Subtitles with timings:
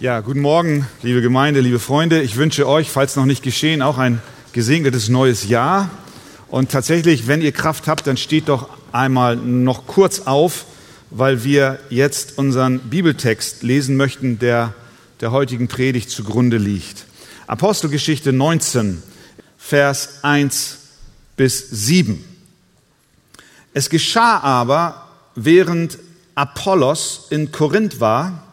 [0.00, 2.22] Ja, guten Morgen, liebe Gemeinde, liebe Freunde.
[2.22, 4.22] Ich wünsche euch, falls noch nicht geschehen, auch ein
[4.54, 5.90] gesegnetes neues Jahr.
[6.48, 10.64] Und tatsächlich, wenn ihr Kraft habt, dann steht doch einmal noch kurz auf,
[11.10, 14.72] weil wir jetzt unseren Bibeltext lesen möchten, der
[15.20, 17.04] der heutigen Predigt zugrunde liegt.
[17.46, 19.02] Apostelgeschichte 19,
[19.58, 20.78] Vers 1
[21.36, 22.24] bis 7.
[23.74, 25.98] Es geschah aber, während
[26.36, 28.46] Apollos in Korinth war,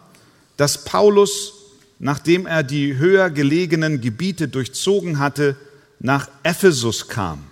[0.57, 1.53] dass Paulus,
[1.99, 5.55] nachdem er die höher gelegenen Gebiete durchzogen hatte,
[5.99, 7.43] nach Ephesus kam.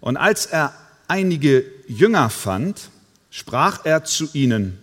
[0.00, 0.74] Und als er
[1.08, 2.90] einige Jünger fand,
[3.30, 4.78] sprach er zu ihnen,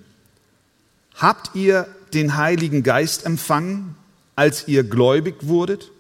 [1.16, 3.96] Habt ihr den Heiligen Geist empfangen,
[4.36, 5.92] als ihr gläubig wurdet?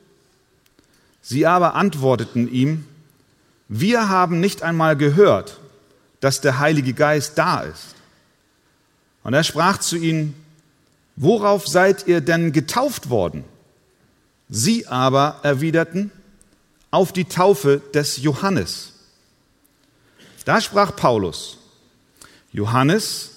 [1.23, 2.85] Sie aber antworteten ihm,
[3.67, 5.59] wir haben nicht einmal gehört,
[6.19, 7.95] dass der Heilige Geist da ist.
[9.23, 10.35] Und er sprach zu ihnen,
[11.17, 13.43] worauf seid ihr denn getauft worden?
[14.47, 16.11] Sie aber erwiderten,
[16.89, 18.93] auf die Taufe des Johannes.
[20.45, 21.57] Da sprach Paulus,
[22.53, 23.31] Johannes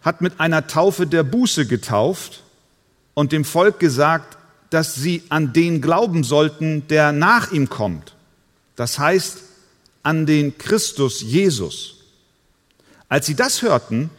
[0.00, 2.42] hat mit einer Taufe der Buße getauft
[3.12, 4.38] und dem Volk gesagt,
[4.70, 8.14] dass sie an den glauben sollten, der nach ihm kommt.
[8.76, 9.42] Das heißt,
[10.02, 11.96] an den Christus Jesus.
[13.08, 14.10] Als sie das hörten,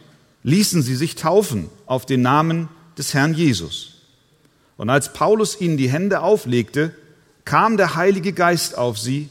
[0.42, 2.68] ließen sie sich taufen auf den Namen
[3.00, 3.94] des Herrn Jesus.
[4.76, 6.94] Und als Paulus ihnen die Hände auflegte,
[7.44, 9.28] kam der Heilige Geist auf sie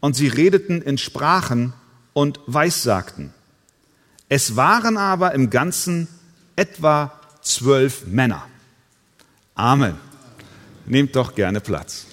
[0.00, 1.72] und sie redeten in Sprachen
[2.12, 3.32] und weissagten.
[4.28, 6.08] Es waren aber im Ganzen
[6.56, 8.44] etwa zwölf Männer.
[9.54, 9.96] Amen.
[10.86, 12.06] Nehmt doch gerne Platz.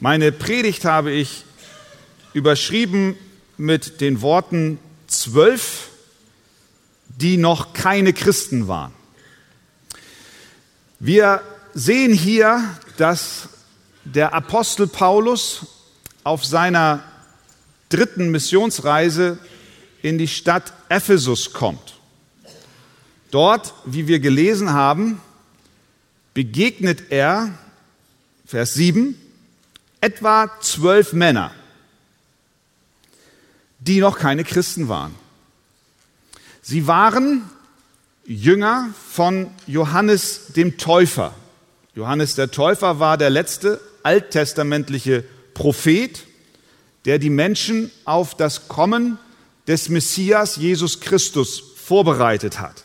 [0.00, 1.44] Meine Predigt habe ich
[2.32, 3.16] überschrieben
[3.58, 5.89] mit den Worten zwölf,
[7.18, 8.92] die noch keine Christen waren.
[10.98, 11.42] Wir
[11.74, 13.48] sehen hier, dass
[14.04, 15.66] der Apostel Paulus
[16.24, 17.02] auf seiner
[17.88, 19.38] dritten Missionsreise
[20.02, 21.94] in die Stadt Ephesus kommt.
[23.30, 25.20] Dort, wie wir gelesen haben,
[26.34, 27.54] begegnet er,
[28.46, 29.14] Vers 7,
[30.00, 31.52] etwa zwölf Männer,
[33.78, 35.14] die noch keine Christen waren.
[36.62, 37.42] Sie waren
[38.24, 41.34] Jünger von Johannes dem Täufer.
[41.94, 46.26] Johannes der Täufer war der letzte alttestamentliche Prophet,
[47.04, 49.18] der die Menschen auf das Kommen
[49.66, 52.84] des Messias Jesus Christus vorbereitet hat.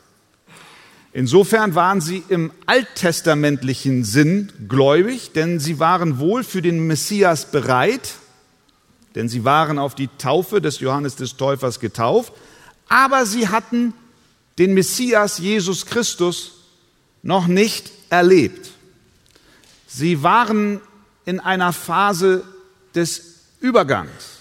[1.13, 8.15] Insofern waren sie im alttestamentlichen Sinn gläubig, denn sie waren wohl für den Messias bereit,
[9.15, 12.33] denn sie waren auf die Taufe des Johannes des Täufers getauft,
[12.88, 13.94] aber sie hatten
[14.57, 16.53] den Messias Jesus Christus
[17.23, 18.72] noch nicht erlebt.
[19.88, 20.81] Sie waren
[21.25, 22.44] in einer Phase
[22.94, 24.40] des Übergangs.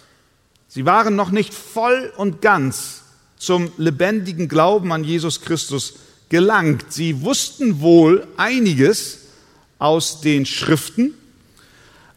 [0.68, 3.02] Sie waren noch nicht voll und ganz
[3.36, 5.94] zum lebendigen Glauben an Jesus Christus
[6.28, 6.92] gelangt.
[6.92, 9.18] Sie wussten wohl einiges
[9.78, 11.14] aus den Schriften,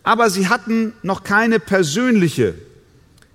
[0.03, 2.55] aber sie hatten noch keine persönliche,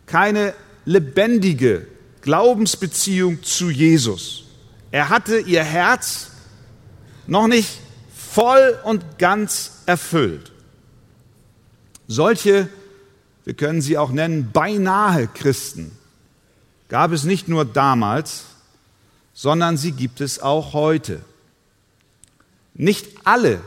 [0.06, 0.54] keine
[0.84, 1.86] lebendige
[2.22, 4.44] Glaubensbeziehung zu Jesus.
[4.90, 6.30] Er hatte ihr Herz
[7.26, 7.68] noch nicht
[8.14, 10.52] voll und ganz erfüllt.
[12.08, 12.68] Solche,
[13.44, 15.92] wir können sie auch nennen, beinahe Christen
[16.88, 18.44] gab es nicht nur damals,
[19.32, 21.22] sondern sie gibt es auch heute.
[22.74, 23.60] Nicht alle,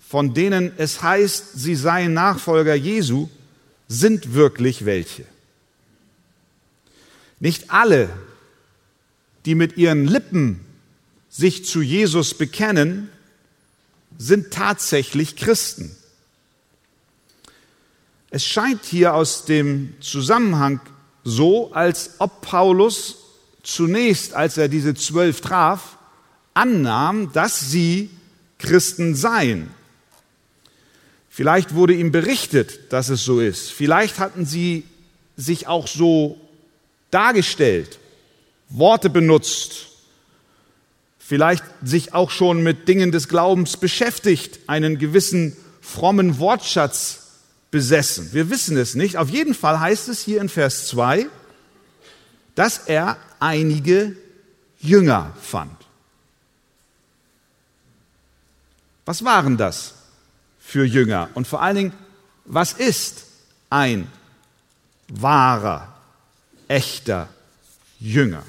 [0.00, 3.28] von denen es heißt, sie seien Nachfolger Jesu,
[3.86, 5.24] sind wirklich welche.
[7.44, 8.08] Nicht alle,
[9.44, 10.60] die mit ihren Lippen
[11.28, 13.10] sich zu Jesus bekennen,
[14.16, 15.94] sind tatsächlich Christen.
[18.30, 20.80] Es scheint hier aus dem Zusammenhang
[21.22, 23.18] so, als ob Paulus
[23.62, 25.98] zunächst, als er diese zwölf traf,
[26.54, 28.08] annahm, dass sie
[28.56, 29.68] Christen seien.
[31.28, 33.70] Vielleicht wurde ihm berichtet, dass es so ist.
[33.70, 34.84] Vielleicht hatten sie
[35.36, 36.40] sich auch so
[37.14, 37.98] dargestellt,
[38.68, 39.86] Worte benutzt,
[41.18, 47.20] vielleicht sich auch schon mit Dingen des Glaubens beschäftigt, einen gewissen frommen Wortschatz
[47.70, 48.32] besessen.
[48.32, 49.16] Wir wissen es nicht.
[49.16, 51.26] Auf jeden Fall heißt es hier in Vers 2,
[52.54, 54.16] dass er einige
[54.80, 55.76] Jünger fand.
[59.04, 59.94] Was waren das
[60.58, 61.28] für Jünger?
[61.34, 61.92] Und vor allen Dingen,
[62.44, 63.24] was ist
[63.70, 64.10] ein
[65.08, 65.93] wahrer,
[66.68, 67.28] echter
[68.00, 68.42] Jünger?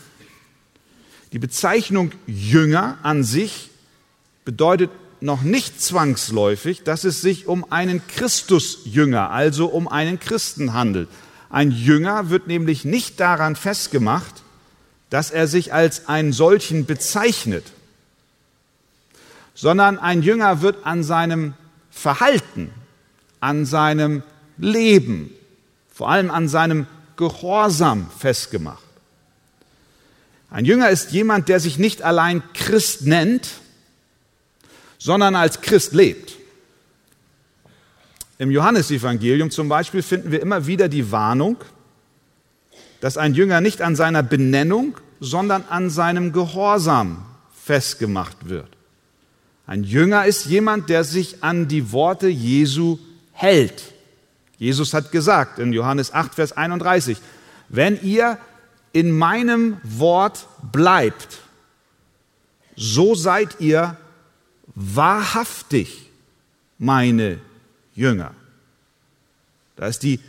[1.32, 3.70] Die Bezeichnung Jünger an sich
[4.46, 4.92] bedeutet
[5.22, 11.10] noch nicht zwangsläufig, dass es sich um einen Christusjünger, also um einen Christen handelt.
[11.50, 14.44] Ein Jünger wird nämlich nicht daran festgemacht,
[15.10, 17.66] dass er sich als einen solchen bezeichnet,
[19.54, 21.54] sondern ein Jünger wird an seinem
[21.90, 22.72] Verhalten,
[23.40, 24.24] an seinem
[24.58, 25.32] Leben,
[25.94, 28.84] vor allem an seinem Gehorsam festgemacht.
[30.50, 33.50] Ein Jünger ist jemand, der sich nicht allein Christ nennt,
[34.98, 36.34] sondern als Christ lebt.
[38.38, 41.58] Im Johannesevangelium zum Beispiel finden wir immer wieder die Warnung,
[43.00, 47.26] dass ein Jünger nicht an seiner Benennung, sondern an seinem Gehorsam
[47.64, 48.70] festgemacht wird.
[49.68, 53.00] Ein Jünger ist jemand, der sich an die Worte Jesu
[53.32, 53.95] hält.
[54.58, 57.18] Jesus hat gesagt in Johannes 8, Vers 31,
[57.70, 58.38] wenn ihr
[58.94, 61.40] in meinem Wort bleibt,
[62.76, 63.98] so seid ihr
[64.76, 66.10] wahrhaftig
[66.78, 67.40] meine
[67.94, 68.34] Jünger.
[69.76, 70.20] Da ist die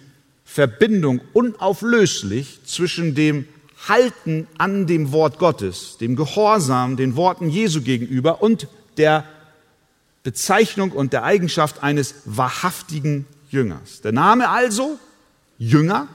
[0.45, 3.47] Verbindung unauflöslich zwischen dem
[3.89, 9.25] Halten an dem Wort Gottes, dem Gehorsam den Worten Jesu gegenüber und der
[10.23, 14.01] Bezeichnung und der Eigenschaft eines wahrhaftigen Jüngers.
[14.03, 14.99] Der Name also,
[15.59, 16.09] Jünger,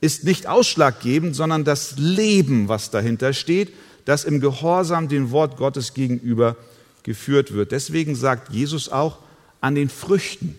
[0.00, 3.72] ist nicht ausschlaggebend, sondern das Leben, was dahinter steht,
[4.04, 6.56] das im Gehorsam dem Wort Gottes gegenüber
[7.02, 7.72] geführt wird.
[7.72, 9.18] Deswegen sagt Jesus auch,
[9.60, 10.56] an den Früchten,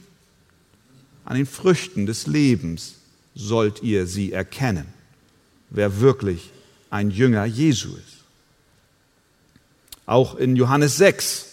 [1.25, 2.95] an den Früchten des Lebens
[3.35, 4.85] sollt ihr sie erkennen,
[5.69, 6.51] wer wirklich
[6.89, 8.17] ein Jünger Jesu ist.
[10.05, 11.45] Auch in Johannes 6,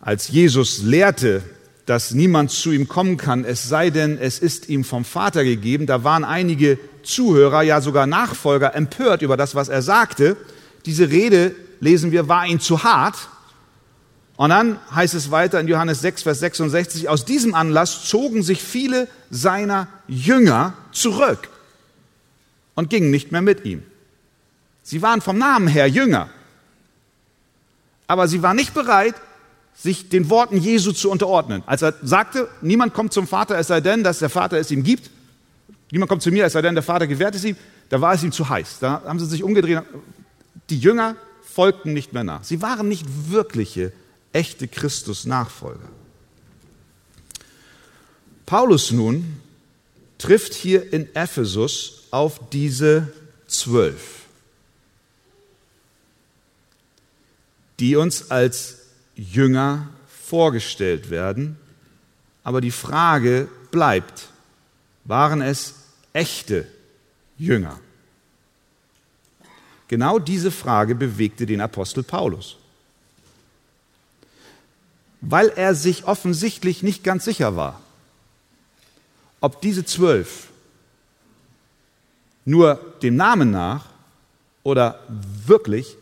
[0.00, 1.42] als Jesus lehrte,
[1.90, 5.86] dass niemand zu ihm kommen kann, es sei denn, es ist ihm vom Vater gegeben.
[5.86, 10.36] Da waren einige Zuhörer, ja sogar Nachfolger empört über das, was er sagte.
[10.86, 13.16] Diese Rede, lesen wir, war ihm zu hart.
[14.36, 18.62] Und dann heißt es weiter in Johannes 6, Vers 66, aus diesem Anlass zogen sich
[18.62, 21.48] viele seiner Jünger zurück
[22.76, 23.82] und gingen nicht mehr mit ihm.
[24.84, 26.30] Sie waren vom Namen her Jünger,
[28.06, 29.16] aber sie waren nicht bereit,
[29.82, 31.62] sich den Worten Jesu zu unterordnen.
[31.66, 34.82] Als er sagte, niemand kommt zum Vater, es sei denn, dass der Vater es ihm
[34.82, 35.10] gibt,
[35.90, 37.56] niemand kommt zu mir, es sei denn, der Vater gewährt es ihm,
[37.88, 38.78] da war es ihm zu heiß.
[38.80, 39.82] Da haben sie sich umgedreht.
[40.68, 42.44] Die Jünger folgten nicht mehr nach.
[42.44, 43.92] Sie waren nicht wirkliche,
[44.32, 45.88] echte Christus-Nachfolger.
[48.44, 49.40] Paulus nun
[50.18, 53.12] trifft hier in Ephesus auf diese
[53.46, 54.26] zwölf,
[57.78, 58.79] die uns als
[59.20, 61.58] Jünger vorgestellt werden.
[62.42, 64.28] Aber die Frage bleibt,
[65.04, 65.74] waren es
[66.14, 66.66] echte
[67.36, 67.78] Jünger?
[69.88, 72.56] Genau diese Frage bewegte den Apostel Paulus,
[75.20, 77.80] weil er sich offensichtlich nicht ganz sicher war,
[79.40, 80.48] ob diese zwölf
[82.44, 83.86] nur dem Namen nach
[84.62, 85.00] oder
[85.44, 85.96] wirklich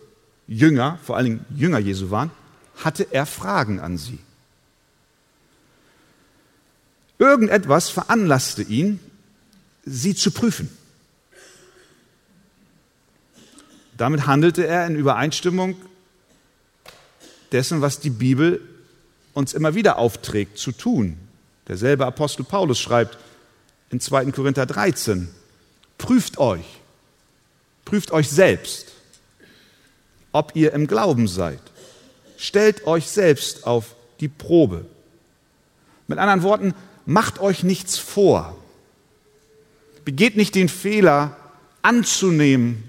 [0.47, 2.31] Jünger, vor allen Dingen Jünger Jesu waren,
[2.85, 4.19] hatte er Fragen an sie.
[7.19, 9.01] Irgendetwas veranlasste ihn,
[9.85, 10.71] sie zu prüfen.
[13.97, 15.77] Damit handelte er in Übereinstimmung
[17.51, 18.61] dessen, was die Bibel
[19.35, 21.19] uns immer wieder aufträgt zu tun.
[21.67, 23.19] Derselbe Apostel Paulus schreibt
[23.91, 24.27] in 2.
[24.27, 25.29] Korinther 13,
[25.97, 26.65] prüft euch,
[27.85, 28.93] prüft euch selbst,
[30.31, 31.61] ob ihr im Glauben seid
[32.39, 34.87] stellt euch selbst auf die Probe.
[36.07, 38.57] Mit anderen Worten, macht euch nichts vor.
[40.07, 41.37] Begeht nicht den Fehler
[41.83, 42.85] anzunehmen,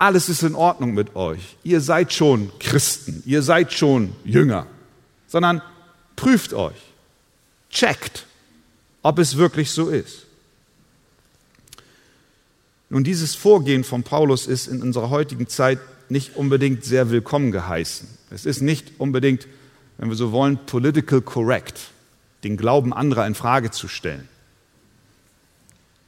[0.00, 1.56] alles ist in Ordnung mit euch.
[1.62, 4.66] Ihr seid schon Christen, ihr seid schon Jünger,
[5.26, 5.60] sondern
[6.16, 6.80] prüft euch,
[7.70, 8.24] checkt,
[9.02, 10.24] ob es wirklich so ist.
[12.88, 15.78] Nun, dieses Vorgehen von Paulus ist in unserer heutigen Zeit
[16.10, 18.08] nicht unbedingt sehr willkommen geheißen.
[18.30, 19.46] Es ist nicht unbedingt,
[19.98, 21.78] wenn wir so wollen, political correct,
[22.44, 24.28] den Glauben anderer in Frage zu stellen.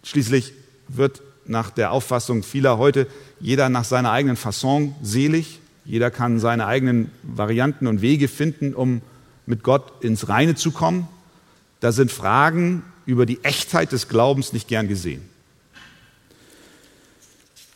[0.03, 0.53] Schließlich
[0.89, 3.07] wird nach der Auffassung vieler heute
[3.41, 5.61] jeder nach seiner eigenen Fasson selig.
[5.85, 9.03] Jeder kann seine eigenen Varianten und Wege finden, um
[9.47, 11.09] mit Gott ins Reine zu kommen.
[11.81, 15.32] Da sind Fragen über die Echtheit des Glaubens nicht gern gesehen.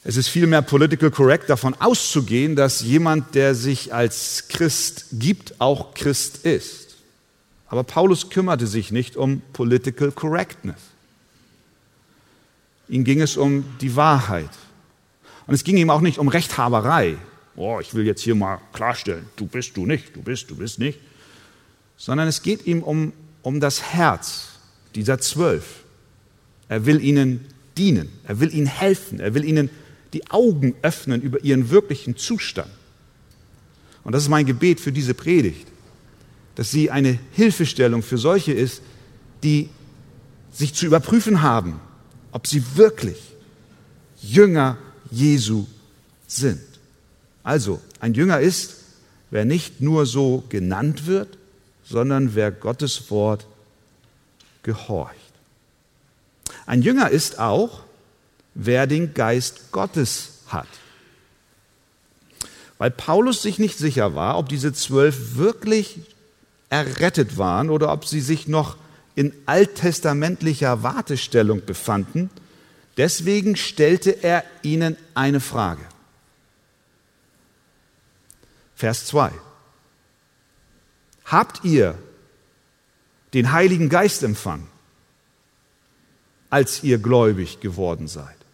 [0.09, 5.95] Es ist vielmehr political correct davon auszugehen, dass jemand, der sich als Christ gibt, auch
[5.95, 6.95] Christ ist.
[7.67, 10.81] Aber Paulus kümmerte sich nicht um political correctness.
[12.89, 14.51] Ihm ging es um die Wahrheit.
[15.49, 17.17] Und es ging ihm auch nicht um Rechthaberei.
[17.57, 20.79] Oh, ich will jetzt hier mal klarstellen, du bist, du nicht, du bist, du bist
[20.79, 21.01] nicht.
[21.97, 24.51] Sondern es geht ihm um, um das Herz
[24.95, 25.83] dieser zwölf.
[26.69, 27.45] Er will ihnen
[27.77, 29.69] dienen, er will ihnen helfen, er will ihnen
[30.16, 32.70] die Augen öffnen über ihren wirklichen Zustand.
[34.02, 35.66] Und das ist mein Gebet für diese Predigt,
[36.54, 38.80] dass sie eine Hilfestellung für solche ist,
[39.42, 39.68] die
[40.50, 41.80] sich zu überprüfen haben,
[42.32, 43.18] ob sie wirklich
[44.23, 44.78] Jünger
[45.11, 45.66] Jesu
[46.26, 46.62] sind.
[47.42, 48.76] Also, ein Jünger ist,
[49.30, 51.37] wer nicht nur so genannt wird,
[51.85, 53.46] sondern wer Gottes Wort
[54.62, 55.14] gehorcht.
[56.64, 57.86] Ein Jünger ist auch,
[58.57, 60.67] wer den Geist Gottes hat.
[62.79, 66.01] Weil Paulus sich nicht sicher war, ob diese zwölf wirklich
[66.69, 68.77] errettet waren oder ob sie sich noch
[69.15, 72.31] in alttestamentlicher Wartestellung befanden,
[72.97, 75.83] deswegen stellte er ihnen eine Frage.
[78.75, 79.33] Vers 2.
[81.25, 81.97] Habt ihr
[83.33, 84.69] den Heiligen Geist empfangen,
[86.51, 88.46] als ihr gläubig geworden seid?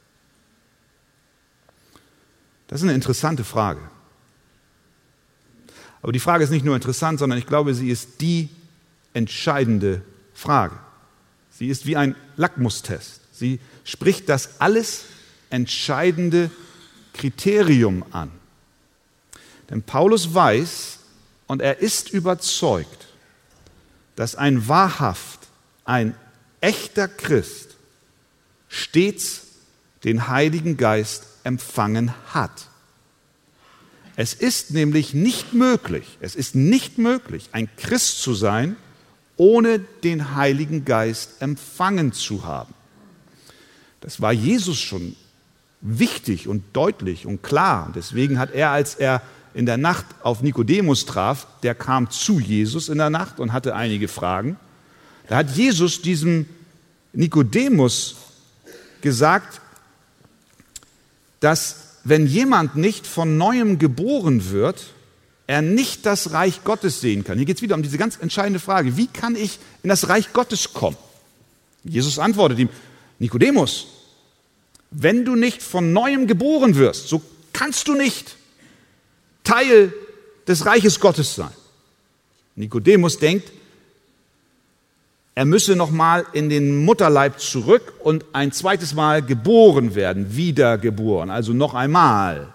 [2.73, 3.83] Das ist eine interessante Frage.
[6.00, 8.49] Aber die Frage ist nicht nur interessant, sondern ich glaube, sie ist die
[9.12, 10.00] entscheidende
[10.33, 10.79] Frage.
[11.50, 13.21] Sie ist wie ein Lackmustest.
[13.31, 15.05] Sie spricht das alles
[15.50, 16.50] entscheidende
[17.12, 18.31] Kriterium an.
[19.69, 21.00] Denn Paulus weiß
[21.49, 23.09] und er ist überzeugt,
[24.17, 25.41] dass ein wahrhaft,
[25.85, 26.14] ein
[26.62, 27.76] echter Christ
[28.71, 29.43] stets
[30.05, 32.69] den Heiligen Geist empfangen hat.
[34.17, 38.77] Es ist nämlich nicht möglich, es ist nicht möglich, ein Christ zu sein,
[39.37, 42.75] ohne den Heiligen Geist empfangen zu haben.
[44.01, 45.17] Das war Jesus schon
[45.81, 47.91] wichtig und deutlich und klar.
[47.95, 49.23] deswegen hat er, als er
[49.55, 53.75] in der Nacht auf Nikodemus traf, der kam zu Jesus in der Nacht und hatte
[53.75, 54.57] einige Fragen.
[55.29, 56.47] Da hat Jesus diesem
[57.13, 58.17] Nikodemus
[59.01, 59.62] gesagt,
[61.43, 64.85] dass wenn jemand nicht von neuem geboren wird,
[65.47, 67.37] er nicht das Reich Gottes sehen kann.
[67.37, 70.33] Hier geht es wieder um diese ganz entscheidende Frage, wie kann ich in das Reich
[70.33, 70.97] Gottes kommen?
[71.85, 72.69] Jesus antwortet ihm,
[73.19, 73.87] Nikodemus,
[74.91, 77.23] wenn du nicht von neuem geboren wirst, so
[77.53, 78.37] kannst du nicht
[79.43, 79.93] Teil
[80.47, 81.53] des Reiches Gottes sein.
[82.55, 83.51] Nikodemus denkt,
[85.35, 91.31] er müsse noch mal in den Mutterleib zurück und ein zweites Mal geboren werden, wiedergeboren,
[91.31, 92.53] also noch einmal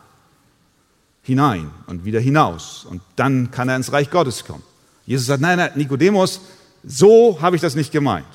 [1.23, 4.63] hinein und wieder hinaus und dann kann er ins Reich Gottes kommen.
[5.05, 6.39] Jesus sagt, nein, nein, Nikodemus,
[6.83, 8.27] so habe ich das nicht gemeint,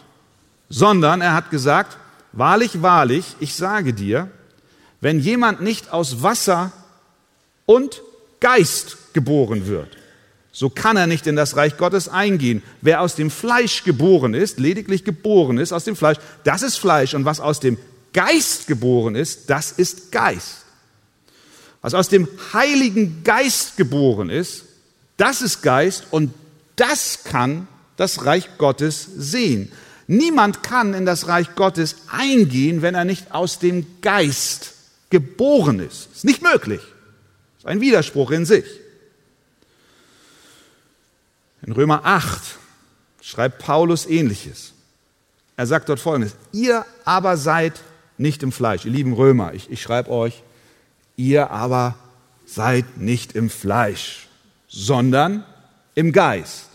[0.69, 1.97] sondern er hat gesagt,
[2.33, 4.29] wahrlich, wahrlich, ich sage dir,
[5.01, 6.73] wenn jemand nicht aus Wasser
[7.65, 8.03] und
[8.41, 9.97] Geist geboren wird,
[10.53, 12.63] so kann er nicht in das Reich Gottes eingehen.
[12.83, 17.15] Wer aus dem Fleisch geboren ist, lediglich geboren ist aus dem Fleisch, das ist Fleisch.
[17.15, 17.79] Und was aus dem
[18.13, 20.59] Geist geboren ist, das ist Geist.
[21.81, 24.65] Was aus dem Heiligen Geist geboren ist,
[25.17, 26.33] das ist Geist und
[26.77, 27.67] das kann
[27.97, 29.73] das Reich Gottes sehen.
[30.07, 34.75] Niemand kann in das Reich Gottes eingehen, wenn er nicht aus dem Geist
[35.09, 36.09] geboren ist.
[36.15, 36.83] Ist nicht möglich.
[37.59, 38.65] Ist ein Widerspruch in sich.
[41.65, 42.59] In Römer 8
[43.21, 44.73] schreibt Paulus ähnliches.
[45.57, 47.75] Er sagt dort folgendes, ihr aber seid
[48.19, 50.43] nicht im Fleisch, ihr lieben Römer, ich, ich schreibe euch,
[51.17, 51.95] ihr aber
[52.47, 54.29] seid nicht im Fleisch,
[54.69, 55.45] sondern
[55.95, 56.67] im Geist.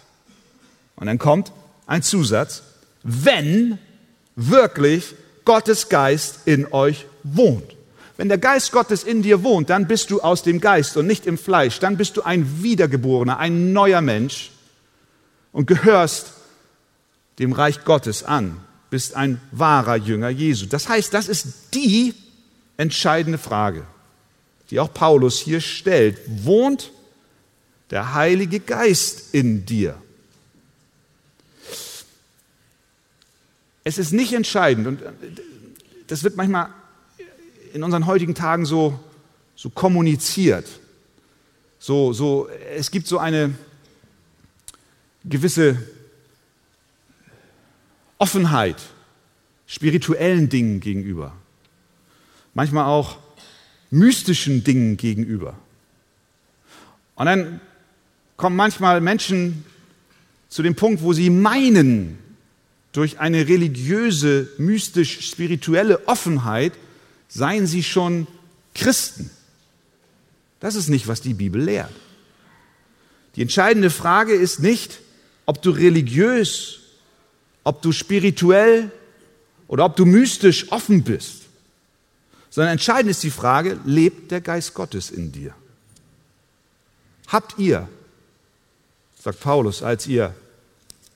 [0.96, 1.52] Und dann kommt
[1.86, 2.64] ein Zusatz,
[3.04, 3.78] wenn
[4.36, 7.76] wirklich Gottes Geist in euch wohnt.
[8.16, 11.28] Wenn der Geist Gottes in dir wohnt, dann bist du aus dem Geist und nicht
[11.28, 11.80] im Fleisch.
[11.80, 14.52] Dann bist du ein Wiedergeborener, ein neuer Mensch
[15.52, 16.34] und gehörst
[17.40, 20.66] dem Reich Gottes an, bist ein wahrer Jünger Jesu.
[20.66, 22.14] Das heißt, das ist die
[22.78, 23.86] entscheidende Frage,
[24.70, 26.20] die auch Paulus hier stellt.
[26.46, 26.92] Wohnt
[27.90, 30.02] der Heilige Geist in dir?
[33.84, 35.02] Es ist nicht entscheidend und
[36.08, 36.70] das wird manchmal
[37.74, 39.00] in unseren heutigen Tagen so,
[39.56, 40.68] so kommuniziert.
[41.80, 43.54] So, so, es gibt so eine
[45.28, 45.78] gewisse
[48.18, 48.78] Offenheit
[49.66, 51.36] spirituellen Dingen gegenüber.
[52.54, 53.18] Manchmal auch
[53.92, 55.58] mystischen Dingen gegenüber.
[57.16, 57.62] Und dann
[58.36, 59.66] kommen manchmal Menschen
[60.50, 62.20] zu dem Punkt, wo sie meinen,
[62.94, 66.74] durch eine religiöse, mystisch-spirituelle Offenheit
[67.28, 68.26] seien sie schon
[68.74, 69.30] Christen.
[70.60, 71.94] Das ist nicht, was die Bibel lehrt.
[73.36, 75.00] Die entscheidende Frage ist nicht,
[75.48, 76.82] ob du religiös,
[77.64, 78.92] ob du spirituell
[79.68, 81.44] oder ob du mystisch offen bist,
[82.50, 85.56] sondern entscheidend ist die Frage, lebt der Geist Gottes in dir?
[87.28, 87.90] Habt ihr,
[89.22, 90.36] sagt Paulus, als ihr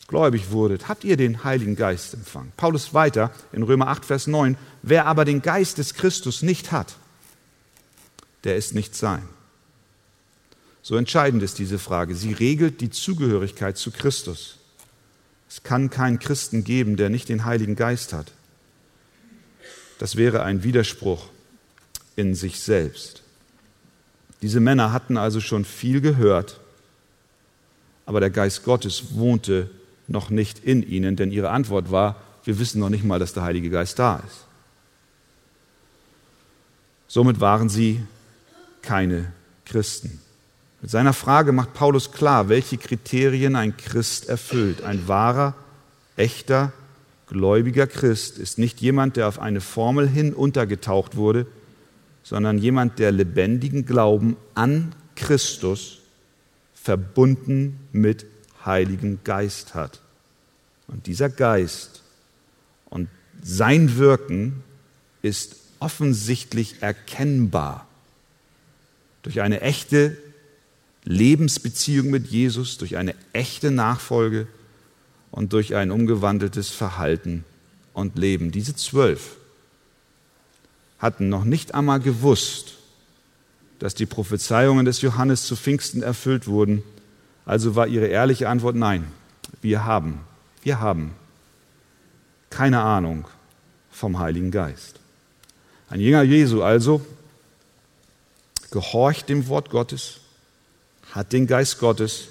[0.08, 2.52] gläubig wurdet, habt ihr den Heiligen Geist empfangen?
[2.58, 6.96] Paulus weiter in Römer 8, Vers 9, wer aber den Geist des Christus nicht hat,
[8.44, 9.28] der ist nicht sein.
[10.84, 12.16] So entscheidend ist diese Frage.
[12.16, 14.58] Sie regelt die Zugehörigkeit zu Christus.
[15.48, 18.32] Es kann keinen Christen geben, der nicht den Heiligen Geist hat.
[20.00, 21.28] Das wäre ein Widerspruch
[22.16, 23.22] in sich selbst.
[24.42, 26.60] Diese Männer hatten also schon viel gehört,
[28.06, 29.70] aber der Geist Gottes wohnte
[30.08, 33.44] noch nicht in ihnen, denn ihre Antwort war, wir wissen noch nicht mal, dass der
[33.44, 34.46] Heilige Geist da ist.
[37.08, 38.04] Somit waren sie
[38.82, 39.34] keine
[39.66, 40.21] Christen.
[40.82, 44.82] Mit seiner Frage macht Paulus klar, welche Kriterien ein Christ erfüllt.
[44.82, 45.54] Ein wahrer,
[46.16, 46.74] echter,
[47.28, 51.46] gläubiger Christ ist nicht jemand, der auf eine Formel hin untergetaucht wurde,
[52.24, 56.00] sondern jemand, der lebendigen Glauben an Christus
[56.74, 58.26] verbunden mit
[58.66, 60.02] Heiligen Geist hat.
[60.88, 62.02] Und dieser Geist
[62.90, 63.08] und
[63.44, 64.64] sein Wirken
[65.22, 67.88] ist offensichtlich erkennbar
[69.22, 70.18] durch eine echte
[71.04, 74.48] Lebensbeziehung mit Jesus, durch eine echte Nachfolge
[75.32, 77.44] und durch ein umgewandeltes Verhalten
[77.94, 78.52] und Leben.
[78.52, 79.38] Diese zwölf
[81.00, 82.76] hatten noch nicht einmal gewusst,
[83.80, 86.84] dass die Prophezeiungen des Johannes zu Pfingsten erfüllt wurden.
[87.46, 89.08] Also war ihre ehrliche Antwort nein,
[89.62, 90.20] wir haben,
[90.62, 91.16] wir haben
[92.52, 93.28] keine Ahnung
[93.92, 95.00] vom Heiligen Geist.
[95.90, 97.02] Ein Jünger Jesu also
[98.70, 100.21] gehorcht dem Wort Gottes,
[101.12, 102.30] hat den Geist Gottes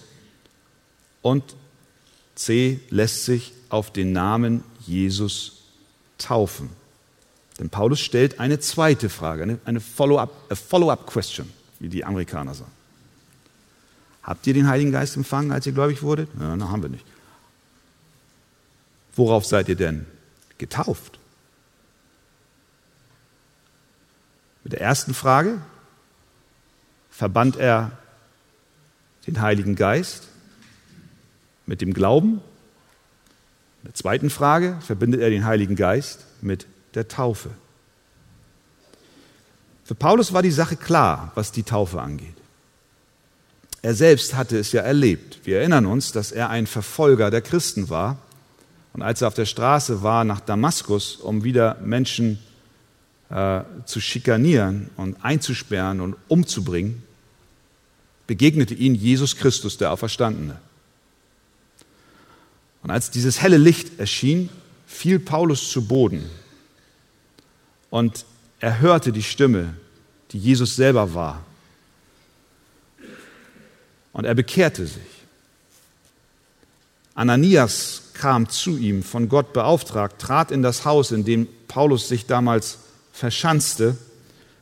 [1.23, 1.55] und
[2.35, 5.63] C lässt sich auf den Namen Jesus
[6.19, 6.71] taufen.
[7.59, 12.73] Denn Paulus stellt eine zweite Frage, eine, Follow-up Follow question, wie die Amerikaner sagen.
[14.23, 16.31] Habt ihr den Heiligen Geist empfangen, als ihr gläubig wurdet?
[16.39, 17.05] Ja, na, haben wir nicht.
[19.15, 20.07] Worauf seid ihr denn
[20.57, 21.19] getauft?
[24.65, 25.61] Mit der ersten Frage
[27.11, 27.93] verband er
[29.27, 30.29] den Heiligen Geist
[31.67, 32.41] mit dem Glauben.
[33.83, 37.51] In der zweiten Frage verbindet er den Heiligen Geist mit der Taufe.
[39.85, 42.35] Für Paulus war die Sache klar, was die Taufe angeht.
[43.83, 45.41] Er selbst hatte es ja erlebt.
[45.45, 48.19] Wir erinnern uns, dass er ein Verfolger der Christen war.
[48.93, 52.39] Und als er auf der Straße war nach Damaskus, um wieder Menschen
[53.31, 57.03] äh, zu schikanieren und einzusperren und umzubringen,
[58.31, 60.57] begegnete ihn Jesus Christus, der Auferstandene.
[62.81, 64.51] Und als dieses helle Licht erschien,
[64.87, 66.31] fiel Paulus zu Boden.
[67.91, 68.25] Und
[68.61, 69.75] er hörte die Stimme,
[70.31, 71.45] die Jesus selber war.
[74.13, 75.03] Und er bekehrte sich.
[77.17, 82.27] Ananias kam zu ihm, von Gott beauftragt, trat in das Haus, in dem Paulus sich
[82.27, 82.79] damals
[83.13, 83.99] verschanzte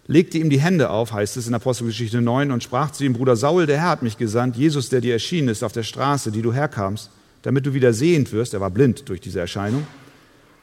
[0.09, 3.37] legte ihm die Hände auf, heißt es in Apostelgeschichte 9, und sprach zu ihm, Bruder
[3.37, 6.43] Saul, der Herr hat mich gesandt, Jesus, der dir erschienen ist auf der Straße, die
[6.43, 7.11] du herkamst,
[7.43, 9.87] damit du wieder sehend wirst, er war blind durch diese Erscheinung,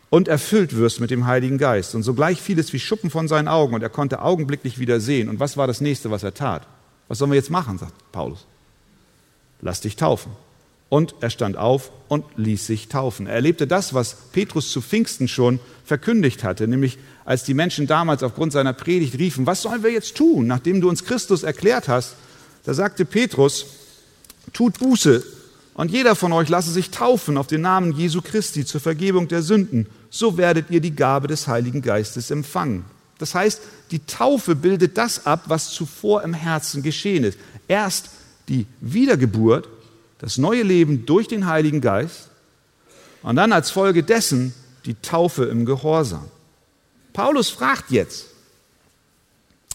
[0.10, 1.94] und erfüllt wirst mit dem Heiligen Geist.
[1.96, 5.30] Und sogleich fiel es wie Schuppen von seinen Augen, und er konnte augenblicklich wieder sehen.
[5.30, 6.68] Und was war das nächste, was er tat?
[7.08, 8.46] Was sollen wir jetzt machen, sagt Paulus.
[9.62, 10.32] Lass dich taufen.
[10.90, 13.28] Und er stand auf und ließ sich taufen.
[13.28, 18.24] Er erlebte das, was Petrus zu Pfingsten schon verkündigt hatte, nämlich als die Menschen damals
[18.24, 22.16] aufgrund seiner Predigt riefen, was sollen wir jetzt tun, nachdem du uns Christus erklärt hast?
[22.66, 23.66] Da sagte Petrus,
[24.54, 25.24] tut Buße
[25.74, 29.42] und jeder von euch lasse sich taufen auf den Namen Jesu Christi zur Vergebung der
[29.42, 29.88] Sünden.
[30.10, 32.86] So werdet ihr die Gabe des Heiligen Geistes empfangen.
[33.18, 37.38] Das heißt, die Taufe bildet das ab, was zuvor im Herzen geschehen ist.
[37.68, 38.10] Erst
[38.48, 39.68] die Wiedergeburt,
[40.26, 42.32] das neue Leben durch den Heiligen Geist
[43.22, 46.28] und dann als Folge dessen die Taufe im Gehorsam.
[47.14, 48.26] Paulus fragt jetzt,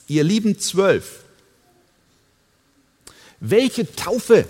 [0.08, 1.22] ihr lieben Zwölf,
[3.38, 4.44] welche Taufe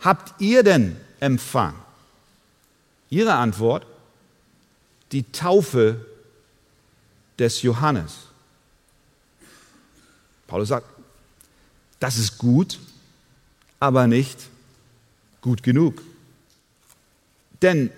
[0.00, 1.78] habt ihr denn empfangen?
[3.10, 3.86] Ihre Antwort,
[5.12, 6.04] die Taufe
[7.38, 8.12] des Johannes.
[10.48, 10.88] Paulus sagt,
[12.00, 12.80] das ist gut,
[13.78, 14.49] aber nicht
[15.40, 16.02] gut genug.
[17.62, 17.90] Denn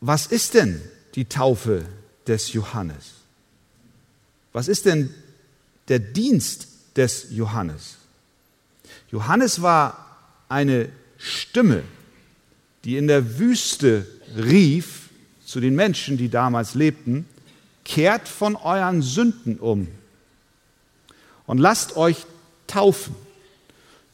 [0.00, 0.80] was ist denn
[1.14, 1.84] die Taufe
[2.26, 3.12] des Johannes.
[4.52, 5.12] Was ist denn
[5.88, 7.96] der Dienst des Johannes?
[9.10, 11.82] Johannes war eine Stimme,
[12.84, 14.06] die in der Wüste
[14.36, 15.08] rief
[15.44, 17.26] zu den Menschen, die damals lebten,
[17.84, 19.88] kehrt von euren Sünden um
[21.46, 22.26] und lasst euch
[22.66, 23.14] taufen.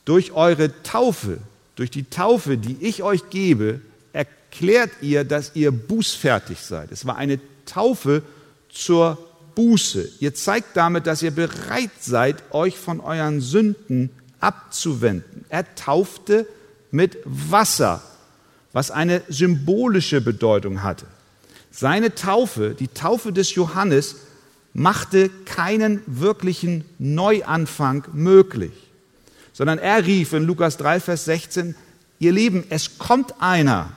[0.04, 1.38] Durch eure Taufe,
[1.80, 3.80] durch die Taufe, die ich euch gebe,
[4.12, 6.92] erklärt ihr, dass ihr bußfertig seid.
[6.92, 8.22] Es war eine Taufe
[8.68, 9.16] zur
[9.54, 10.06] Buße.
[10.20, 15.46] Ihr zeigt damit, dass ihr bereit seid, euch von euren Sünden abzuwenden.
[15.48, 16.46] Er taufte
[16.90, 18.02] mit Wasser,
[18.74, 21.06] was eine symbolische Bedeutung hatte.
[21.70, 24.16] Seine Taufe, die Taufe des Johannes,
[24.74, 28.89] machte keinen wirklichen Neuanfang möglich,
[29.60, 31.74] sondern er rief in Lukas 3, Vers 16,
[32.18, 33.92] ihr Lieben, es kommt einer,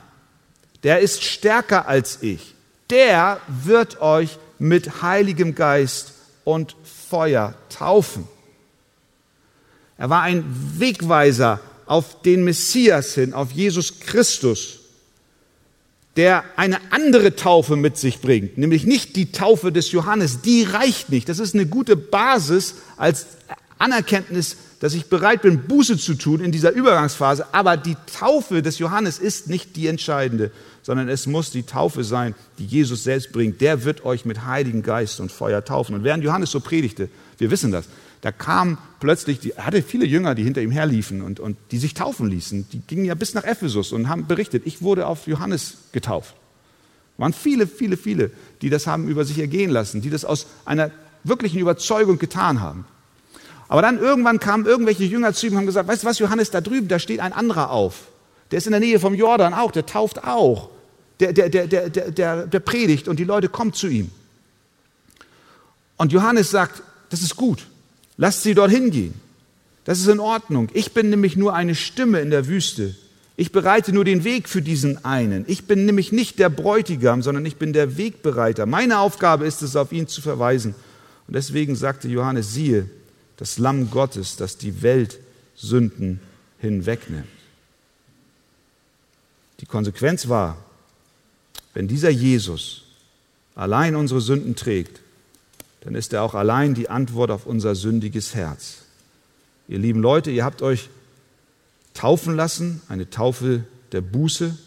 [0.84, 2.54] der ist stärker als ich,
[2.90, 6.76] der wird euch mit Heiligem Geist und
[7.10, 8.28] Feuer taufen.
[9.98, 10.44] Er war ein
[10.80, 14.80] Wegweiser auf den Messias hin, auf Jesus Christus,
[16.18, 21.10] der eine andere Taufe mit sich bringt, nämlich nicht die Taufe des Johannes, die reicht
[21.10, 21.30] nicht.
[21.30, 23.28] Das ist eine gute Basis als
[23.78, 28.80] Anerkenntnis, dass ich bereit bin, Buße zu tun in dieser Übergangsphase, aber die Taufe des
[28.80, 33.62] Johannes ist nicht die entscheidende, sondern es muss die Taufe sein, die Jesus selbst bringt.
[33.62, 35.96] Der wird euch mit Heiligen Geist und Feuer taufen.
[35.96, 37.86] Und während Johannes so predigte, wir wissen das,
[38.20, 41.78] da kamen plötzlich, die, er hatte viele Jünger, die hinter ihm herliefen und, und die
[41.78, 42.68] sich taufen ließen.
[42.74, 46.36] Die gingen ja bis nach Ephesus und haben berichtet, ich wurde auf Johannes getauft.
[47.14, 50.46] Es waren viele, viele, viele, die das haben über sich ergehen lassen, die das aus
[50.66, 50.92] einer
[51.24, 52.84] wirklichen Überzeugung getan haben.
[53.68, 56.52] Aber dann irgendwann kamen irgendwelche Jünger zu ihm und haben gesagt, weißt du was, Johannes,
[56.52, 58.08] da drüben, da steht ein anderer auf.
[58.52, 60.70] Der ist in der Nähe vom Jordan auch, der tauft auch.
[61.20, 64.12] Der, der, der, der, der, der predigt und die Leute kommen zu ihm.
[65.98, 67.68] Und Johannes sagt, das ist gut.
[68.18, 69.14] Lasst sie dorthin gehen.
[69.86, 70.70] Das ist in Ordnung.
[70.74, 72.96] Ich bin nämlich nur eine Stimme in der Wüste.
[73.36, 75.46] Ich bereite nur den Weg für diesen einen.
[75.48, 78.66] Ich bin nämlich nicht der Bräutigam, sondern ich bin der Wegbereiter.
[78.66, 80.76] Meine Aufgabe ist es, auf ihn zu verweisen.
[81.28, 82.90] Und deswegen sagte Johannes, siehe,
[83.38, 85.20] das Lamm Gottes, das die Welt
[85.56, 86.20] Sünden
[86.60, 87.28] hinwegnimmt.
[89.60, 90.58] Die Konsequenz war,
[91.74, 92.84] wenn dieser Jesus
[93.56, 95.00] allein unsere Sünden trägt,
[95.82, 98.80] dann ist er auch allein die Antwort auf unser sündiges Herz.
[99.68, 100.90] Ihr lieben Leute, ihr habt euch
[101.94, 104.58] taufen lassen, eine Taufe der Buße,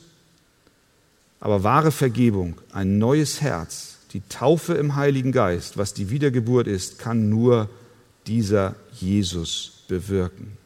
[1.41, 6.99] aber wahre Vergebung, ein neues Herz, die Taufe im Heiligen Geist, was die Wiedergeburt ist,
[6.99, 7.69] kann nur
[8.27, 10.57] dieser Jesus bewirken.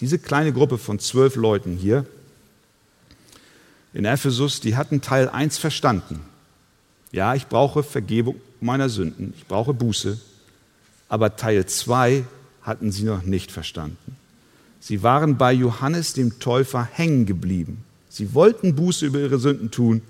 [0.00, 2.06] Diese kleine Gruppe von zwölf Leuten hier
[3.92, 6.20] in Ephesus, die hatten Teil 1 verstanden.
[7.12, 10.18] Ja, ich brauche Vergebung meiner Sünden, ich brauche Buße,
[11.08, 12.24] aber Teil 2
[12.62, 14.16] hatten sie noch nicht verstanden.
[14.80, 17.84] Sie waren bei Johannes dem Täufer hängen geblieben.
[18.08, 20.02] Sie wollten Buße über ihre Sünden tun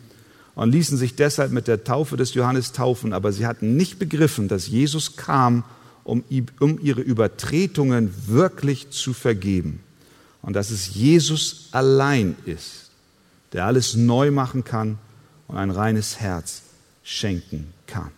[0.55, 4.47] und ließen sich deshalb mit der Taufe des Johannes taufen, aber sie hatten nicht begriffen,
[4.47, 5.65] dass Jesus kam,
[6.05, 6.25] um,
[6.61, 9.81] um ihre Übertretungen wirklich zu vergeben.
[10.43, 12.91] Und dass es Jesus allein ist,
[13.53, 14.99] der alles neu machen kann
[15.49, 16.63] und ein reines Herz
[17.03, 18.11] schenken kann.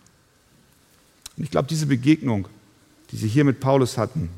[1.35, 2.47] Und ich glaube, diese Begegnung,
[3.11, 4.29] die sie hier mit Paulus hatten,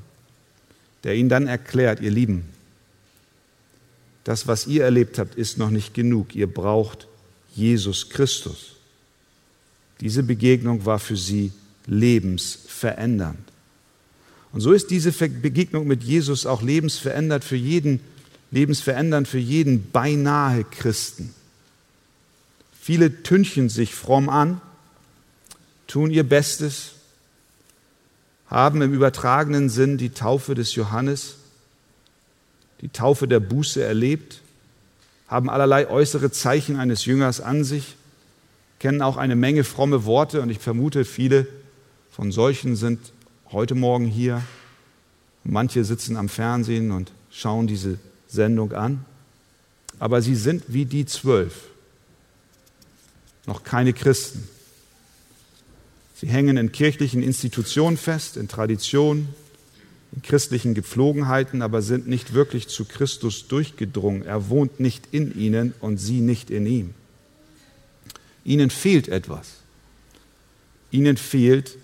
[1.04, 2.46] der ihnen dann erklärt, ihr Lieben,
[4.24, 6.34] das, was ihr erlebt habt, ist noch nicht genug.
[6.36, 7.08] Ihr braucht
[7.54, 8.76] Jesus Christus.
[10.02, 11.52] Diese Begegnung war für sie
[12.86, 13.52] lebensverändernd.
[14.52, 18.00] Und so ist diese Begegnung mit Jesus auch lebensverändert für jeden,
[18.52, 21.34] lebensverändernd für jeden beinahe Christen.
[22.80, 24.62] Viele tünchen sich fromm an,
[25.88, 26.92] tun ihr Bestes,
[28.48, 31.36] haben im übertragenen Sinn die Taufe des Johannes,
[32.82, 34.42] die Taufe der Buße erlebt,
[35.28, 37.96] haben allerlei äußere Zeichen eines Jüngers an sich,
[38.80, 41.48] kennen auch eine Menge fromme Worte und ich vermute, viele
[42.16, 43.12] von solchen sind
[43.52, 44.42] heute Morgen hier.
[45.44, 49.04] Manche sitzen am Fernsehen und schauen diese Sendung an.
[50.00, 51.66] Aber sie sind wie die zwölf,
[53.46, 54.48] noch keine Christen.
[56.16, 59.28] Sie hängen in kirchlichen Institutionen fest, in Traditionen,
[60.14, 64.26] in christlichen Gepflogenheiten, aber sind nicht wirklich zu Christus durchgedrungen.
[64.26, 66.94] Er wohnt nicht in ihnen und sie nicht in ihm.
[68.46, 69.56] Ihnen fehlt etwas.
[70.92, 71.78] Ihnen fehlt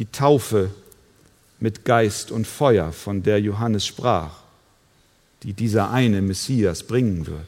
[0.00, 0.70] die Taufe
[1.60, 4.40] mit Geist und Feuer, von der Johannes sprach,
[5.42, 7.46] die dieser eine Messias bringen wird.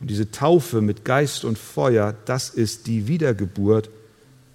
[0.00, 3.90] Und diese Taufe mit Geist und Feuer, das ist die Wiedergeburt,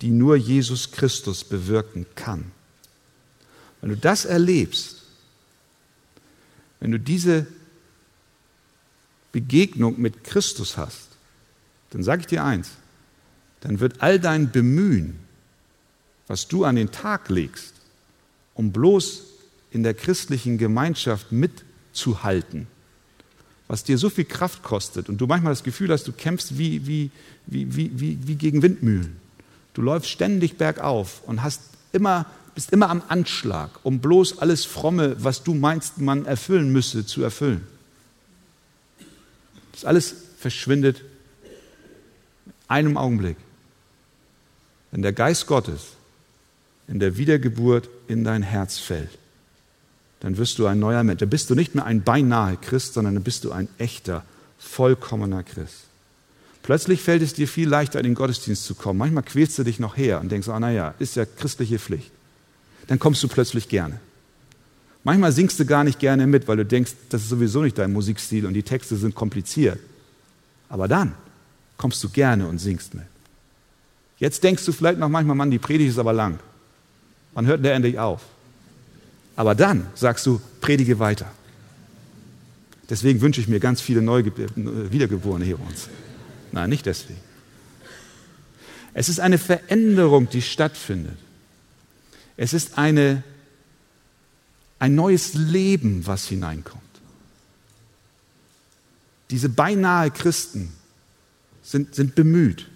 [0.01, 2.51] die nur Jesus Christus bewirken kann.
[3.81, 5.03] Wenn du das erlebst,
[6.79, 7.45] wenn du diese
[9.31, 11.09] Begegnung mit Christus hast,
[11.91, 12.71] dann sage ich dir eins,
[13.61, 15.19] dann wird all dein Bemühen,
[16.27, 17.73] was du an den Tag legst,
[18.53, 19.23] um bloß
[19.71, 22.67] in der christlichen Gemeinschaft mitzuhalten,
[23.67, 26.87] was dir so viel Kraft kostet und du manchmal das Gefühl hast, du kämpfst wie,
[26.87, 27.11] wie,
[27.45, 29.17] wie, wie, wie, wie gegen Windmühlen.
[29.73, 31.61] Du läufst ständig bergauf und hast
[31.91, 37.05] immer, bist immer am Anschlag, um bloß alles Fromme, was du meinst, man erfüllen müsse,
[37.05, 37.67] zu erfüllen.
[39.73, 41.01] Das alles verschwindet
[41.43, 43.35] in einem Augenblick.
[44.91, 45.94] Wenn der Geist Gottes
[46.87, 49.09] in der Wiedergeburt in dein Herz fällt,
[50.19, 51.19] dann wirst du ein neuer Mensch.
[51.19, 54.23] Dann bist du nicht mehr ein beinahe Christ, sondern dann bist du ein echter,
[54.57, 55.83] vollkommener Christ.
[56.63, 58.97] Plötzlich fällt es dir viel leichter, in den Gottesdienst zu kommen.
[58.97, 62.09] Manchmal quälst du dich noch her und denkst, oh, naja, ist ja christliche Pflicht.
[62.87, 63.99] Dann kommst du plötzlich gerne.
[65.03, 67.93] Manchmal singst du gar nicht gerne mit, weil du denkst, das ist sowieso nicht dein
[67.93, 69.77] Musikstil und die Texte sind kompliziert.
[70.67, 71.13] Aber dann
[71.77, 73.05] kommst du gerne und singst mit.
[74.17, 76.39] Jetzt denkst du vielleicht noch manchmal, Mann, die Predigt ist aber lang.
[77.35, 78.21] Wann hört der endlich auf?
[79.35, 81.31] Aber dann sagst du, predige weiter.
[82.89, 85.89] Deswegen wünsche ich mir ganz viele Neuge Wiedergeborene hier bei uns.
[86.51, 87.19] Nein, nicht deswegen.
[88.93, 91.17] Es ist eine Veränderung, die stattfindet.
[92.37, 93.23] Es ist eine,
[94.79, 96.83] ein neues Leben, was hineinkommt.
[99.31, 100.71] Diese beinahe Christen
[101.63, 102.67] sind, sind bemüht,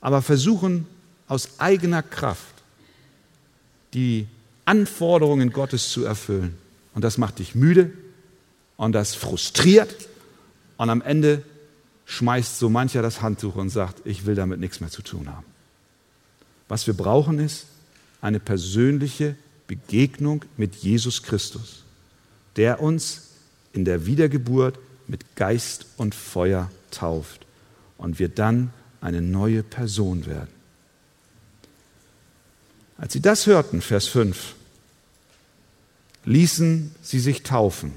[0.00, 0.86] aber versuchen
[1.28, 2.54] aus eigener Kraft
[3.92, 4.26] die
[4.64, 6.56] Anforderungen Gottes zu erfüllen.
[6.94, 7.92] Und das macht dich müde
[8.76, 9.94] und das frustriert
[10.76, 11.42] und am Ende
[12.06, 15.46] schmeißt so mancher das Handtuch und sagt, ich will damit nichts mehr zu tun haben.
[16.68, 17.66] Was wir brauchen ist
[18.20, 21.84] eine persönliche Begegnung mit Jesus Christus,
[22.56, 23.28] der uns
[23.72, 27.46] in der Wiedergeburt mit Geist und Feuer tauft
[27.98, 30.53] und wir dann eine neue Person werden.
[32.96, 34.54] Als sie das hörten, Vers 5,
[36.24, 37.92] ließen sie sich taufen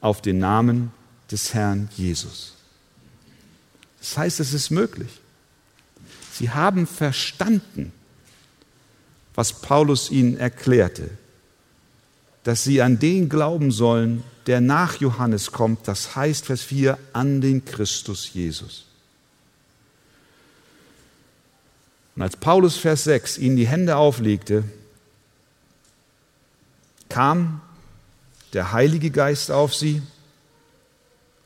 [0.00, 0.92] auf den Namen
[1.30, 2.54] des Herrn Jesus.
[3.98, 5.20] Das heißt, es ist möglich.
[6.32, 7.92] Sie haben verstanden,
[9.34, 11.10] was Paulus ihnen erklärte,
[12.44, 17.40] dass sie an den glauben sollen, der nach Johannes kommt, das heißt, Vers 4, an
[17.40, 18.86] den Christus Jesus.
[22.16, 24.64] Und als Paulus Vers 6 ihnen die Hände auflegte,
[27.08, 27.60] kam
[28.52, 30.02] der Heilige Geist auf sie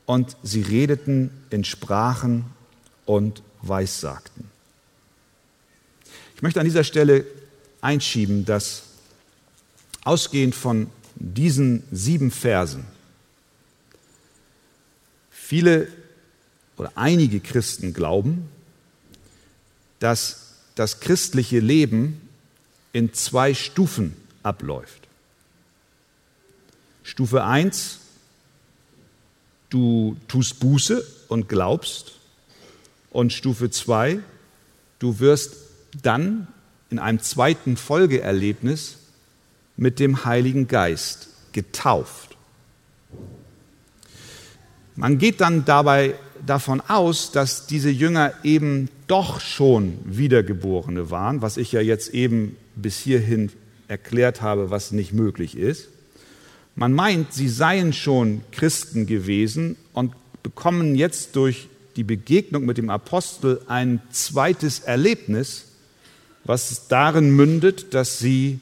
[0.06, 2.46] und sie redeten in Sprachen
[3.06, 4.50] und Weissagten.
[6.36, 7.24] Ich möchte an dieser Stelle
[7.80, 8.82] einschieben, dass
[10.04, 12.84] ausgehend von diesen sieben Versen
[15.30, 15.88] viele
[16.76, 18.48] oder einige Christen glauben,
[20.00, 20.43] dass
[20.74, 22.28] das christliche Leben
[22.92, 25.08] in zwei Stufen abläuft.
[27.02, 27.98] Stufe 1,
[29.68, 32.12] du tust Buße und glaubst.
[33.10, 34.18] Und Stufe 2,
[34.98, 35.54] du wirst
[36.02, 36.48] dann
[36.90, 38.96] in einem zweiten Folgeerlebnis
[39.76, 42.36] mit dem Heiligen Geist getauft.
[44.96, 46.14] Man geht dann dabei
[46.46, 52.56] davon aus, dass diese Jünger eben doch schon Wiedergeborene waren, was ich ja jetzt eben
[52.74, 53.50] bis hierhin
[53.88, 55.88] erklärt habe, was nicht möglich ist.
[56.74, 60.12] Man meint, sie seien schon Christen gewesen und
[60.42, 65.66] bekommen jetzt durch die Begegnung mit dem Apostel ein zweites Erlebnis,
[66.44, 68.58] was darin mündet, dass sie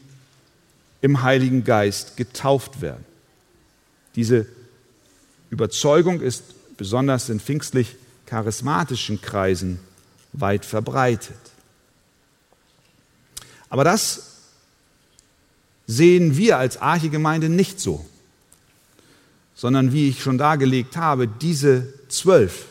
[1.00, 3.04] im Heiligen Geist getauft werden.
[4.14, 4.46] Diese
[5.50, 9.78] Überzeugung ist besonders in pfingstlich charismatischen Kreisen
[10.32, 11.36] weit verbreitet.
[13.68, 14.32] Aber das
[15.86, 18.04] sehen wir als Archegemeinde nicht so,
[19.54, 22.66] sondern wie ich schon dargelegt habe, diese zwölf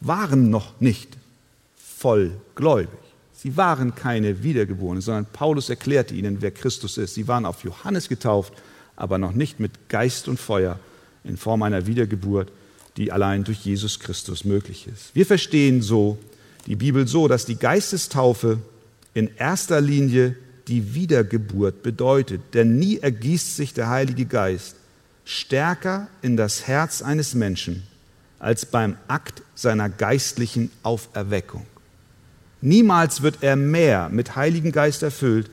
[0.00, 1.16] waren noch nicht
[1.76, 2.98] vollgläubig.
[3.34, 7.14] Sie waren keine Wiedergeborenen, sondern Paulus erklärte ihnen, wer Christus ist.
[7.14, 8.52] Sie waren auf Johannes getauft,
[8.96, 10.78] aber noch nicht mit Geist und Feuer
[11.24, 12.50] in Form einer Wiedergeburt,
[12.96, 15.14] die allein durch Jesus Christus möglich ist.
[15.14, 16.18] Wir verstehen so
[16.70, 18.58] die Bibel so, dass die Geistestaufe
[19.12, 20.36] in erster Linie
[20.68, 22.42] die Wiedergeburt bedeutet.
[22.54, 24.76] Denn nie ergießt sich der Heilige Geist
[25.24, 27.82] stärker in das Herz eines Menschen
[28.38, 31.66] als beim Akt seiner geistlichen Auferweckung.
[32.60, 35.50] Niemals wird er mehr mit Heiligen Geist erfüllt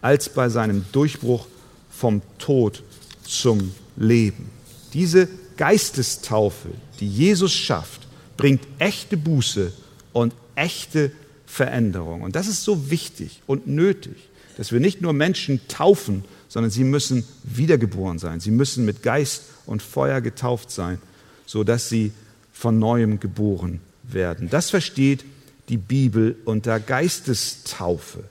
[0.00, 1.48] als bei seinem Durchbruch
[1.90, 2.84] vom Tod
[3.24, 4.48] zum Leben.
[4.92, 6.68] Diese Geistestaufe,
[7.00, 8.06] die Jesus schafft,
[8.36, 9.72] bringt echte Buße
[10.12, 11.12] und echte
[11.46, 12.22] Veränderung.
[12.22, 14.16] Und das ist so wichtig und nötig,
[14.56, 18.40] dass wir nicht nur Menschen taufen, sondern sie müssen wiedergeboren sein.
[18.40, 20.98] Sie müssen mit Geist und Feuer getauft sein,
[21.46, 22.12] sodass sie
[22.52, 24.50] von neuem geboren werden.
[24.50, 25.24] Das versteht
[25.68, 28.24] die Bibel unter Geistestaufe.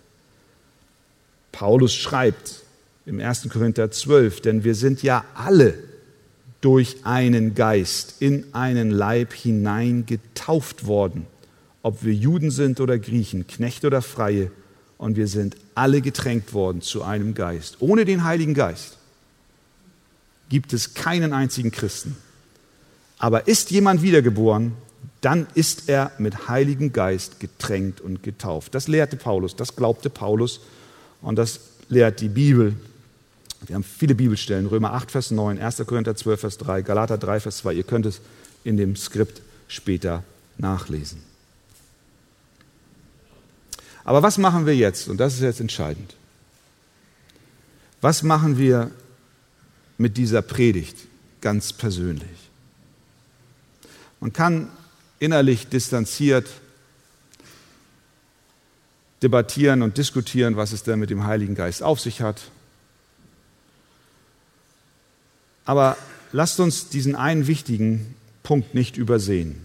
[1.52, 2.64] Paulus schreibt
[3.06, 3.50] im 1.
[3.50, 5.74] Korinther 12, denn wir sind ja alle
[6.62, 11.26] durch einen Geist in einen Leib hinein getauft worden,
[11.82, 14.52] ob wir Juden sind oder Griechen, Knechte oder Freie,
[15.00, 17.78] und wir sind alle getränkt worden zu einem Geist.
[17.80, 18.98] Ohne den Heiligen Geist
[20.50, 22.18] gibt es keinen einzigen Christen.
[23.18, 24.74] Aber ist jemand wiedergeboren,
[25.22, 28.76] dann ist er mit Heiligen Geist getränkt und getauft.
[28.76, 30.60] Das lehrte Paulus, das glaubte Paulus
[31.22, 32.76] und das lehrt die Bibel.
[33.66, 35.78] Wir haben viele Bibelstellen, Römer 8, Vers 9, 1.
[35.86, 37.74] Korinther 12, Vers 3, Galater 3, Vers 2.
[37.74, 38.20] Ihr könnt es
[38.66, 40.24] in dem Skript später
[40.58, 41.29] nachlesen.
[44.10, 45.08] Aber was machen wir jetzt?
[45.08, 46.16] Und das ist jetzt entscheidend.
[48.02, 48.90] Was machen wir
[50.00, 50.98] mit dieser Predigt
[51.42, 52.50] ganz persönlich?
[54.20, 54.68] Man kann
[55.20, 56.50] innerlich distanziert
[59.22, 62.42] debattieren und diskutieren, was es denn mit dem Heiligen Geist auf sich hat.
[65.66, 65.98] Aber
[66.32, 69.62] lasst uns diesen einen wichtigen Punkt nicht übersehen.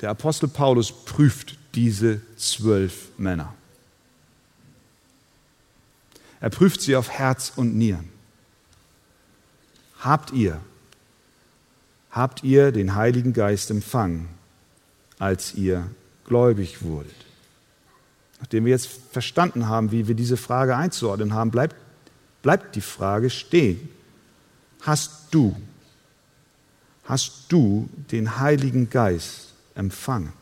[0.00, 3.54] Der Apostel Paulus prüft diese zwölf Männer.
[6.40, 8.08] Er prüft sie auf Herz und Nieren.
[10.00, 10.60] Habt ihr,
[12.10, 14.28] habt ihr den Heiligen Geist empfangen,
[15.18, 15.90] als ihr
[16.24, 17.14] gläubig wurdet?
[18.40, 21.74] Nachdem wir jetzt verstanden haben, wie wir diese Frage einzuordnen haben, bleibt,
[22.42, 23.88] bleibt die Frage stehen.
[24.82, 25.56] Hast du,
[27.04, 30.32] hast du den Heiligen Geist empfangen?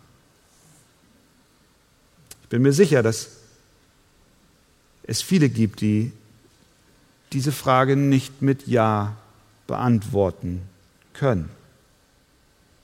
[2.47, 3.31] Ich bin mir sicher, dass
[5.03, 6.13] es viele gibt, die
[7.33, 9.17] diese Frage nicht mit Ja
[9.67, 10.63] beantworten
[11.13, 11.51] können.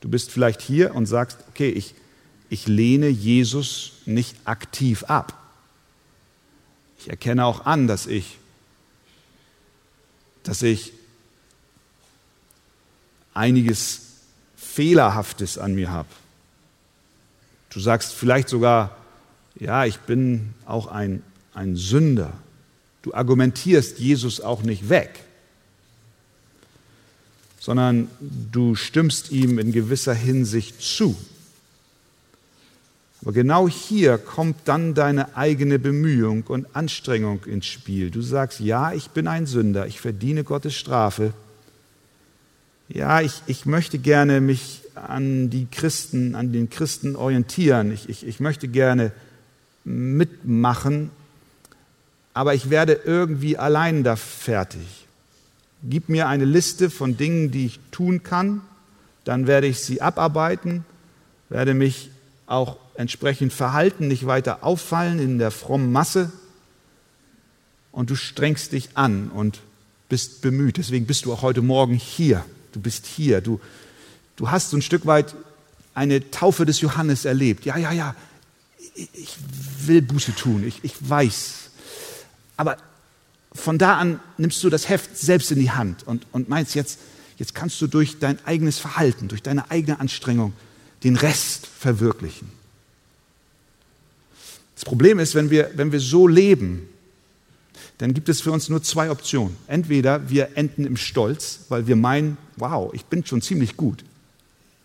[0.01, 1.95] Du bist vielleicht hier und sagst, okay, ich,
[2.51, 5.41] ich lehne Jesus nicht aktiv ab.
[6.99, 8.39] Ich erkenne auch an, dass ich,
[10.43, 10.93] dass ich
[13.33, 14.01] einiges
[14.57, 16.09] Fehlerhaftes an mir habe.
[17.71, 18.97] Du sagst vielleicht sogar,
[19.63, 21.23] ja, ich bin auch ein,
[21.55, 22.33] ein Sünder.
[23.03, 25.21] Du argumentierst Jesus auch nicht weg,
[27.61, 31.17] sondern du stimmst ihm in gewisser Hinsicht zu.
[33.21, 38.11] Aber genau hier kommt dann deine eigene Bemühung und Anstrengung ins Spiel.
[38.11, 41.35] Du sagst, ja, ich bin ein Sünder, ich verdiene Gottes Strafe.
[42.89, 47.93] Ja, ich, ich möchte gerne mich an die Christen, an den Christen orientieren.
[47.93, 49.13] Ich, ich, ich möchte gerne
[49.85, 51.11] mitmachen,
[52.35, 55.07] aber ich werde irgendwie allein da fertig.
[55.83, 58.63] Gib mir eine Liste von Dingen, die ich tun kann,
[59.25, 60.85] dann werde ich sie abarbeiten,
[61.49, 62.11] werde mich
[62.47, 66.33] auch entsprechend verhalten, nicht weiter auffallen in der frommen Masse.
[67.91, 69.61] Und du strengst dich an und
[70.09, 70.77] bist bemüht.
[70.77, 72.45] Deswegen bist du auch heute Morgen hier.
[72.73, 73.41] Du bist hier.
[73.41, 73.61] Du,
[74.37, 75.35] du hast so ein Stück weit
[75.95, 77.65] eine Taufe des Johannes erlebt.
[77.65, 78.15] Ja, ja, ja,
[78.95, 79.37] ich
[79.87, 81.71] will Buße tun, ich, ich weiß.
[82.57, 82.77] Aber
[83.53, 86.99] von da an nimmst du das Heft selbst in die Hand und, und meinst jetzt,
[87.39, 90.53] jetzt kannst du durch dein eigenes Verhalten, durch deine eigene Anstrengung
[91.05, 92.51] den Rest verwirklichen.
[94.75, 96.89] Das Problem ist, wenn wir, wenn wir so leben,
[97.99, 99.57] dann gibt es für uns nur zwei Optionen.
[99.67, 104.05] Entweder wir enden im Stolz, weil wir meinen, wow, ich bin schon ziemlich gut.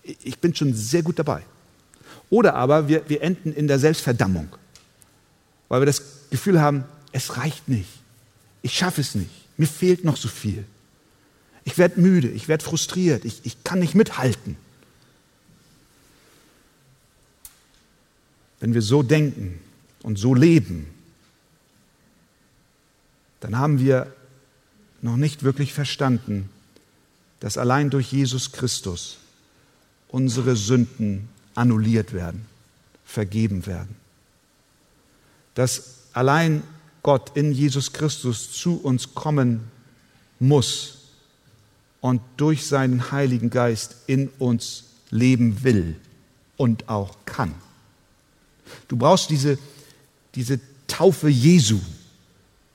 [0.04, 1.44] Ich bin schon sehr gut dabei.
[2.30, 4.50] Oder aber wir, wir enden in der Selbstverdammung,
[5.70, 7.90] weil wir das Gefühl haben, es reicht nicht.
[8.62, 9.32] Ich schaffe es nicht.
[9.58, 10.66] Mir fehlt noch so viel.
[11.64, 14.56] Ich werde müde, ich werde frustriert, ich, ich kann nicht mithalten.
[18.60, 19.60] Wenn wir so denken
[20.04, 20.88] und so leben,
[23.40, 24.14] dann haben wir
[25.02, 26.50] noch nicht wirklich verstanden,
[27.40, 29.18] dass allein durch Jesus Christus
[30.08, 32.46] unsere Sünden annulliert werden,
[33.06, 33.96] vergeben werden.
[35.56, 36.62] Dass allein
[37.02, 39.64] Gott in Jesus Christus zu uns kommen
[40.40, 40.98] muss
[42.00, 45.96] und durch seinen Heiligen Geist in uns leben will
[46.58, 47.56] und auch kann.
[48.88, 49.58] Du brauchst diese,
[50.36, 51.80] diese Taufe Jesu,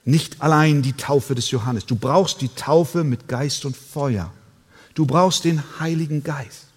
[0.04, 1.86] nicht allein die Taufe des Johannes.
[1.86, 4.32] Du brauchst die Taufe mit Geist und Feuer.
[4.94, 6.71] Du brauchst den Heiligen Geist.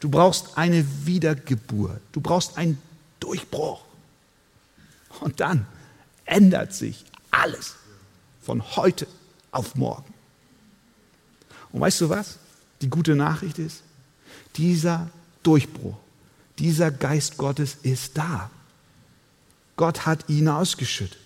[0.00, 2.00] Du brauchst eine Wiedergeburt.
[2.12, 2.80] Du brauchst einen
[3.20, 3.82] Durchbruch.
[5.20, 5.66] Und dann
[6.24, 7.76] ändert sich alles
[8.42, 9.06] von heute
[9.50, 10.12] auf morgen.
[11.72, 12.38] Und weißt du was?
[12.80, 13.82] Die gute Nachricht ist,
[14.56, 15.10] dieser
[15.42, 15.96] Durchbruch,
[16.58, 18.50] dieser Geist Gottes ist da.
[19.76, 21.23] Gott hat ihn ausgeschüttet.